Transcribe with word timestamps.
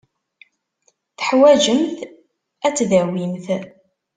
Teḥwajemt 1.17 1.97
ad 2.67 2.75
tdawimt. 2.77 3.47